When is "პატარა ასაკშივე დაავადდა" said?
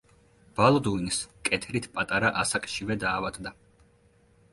1.97-3.53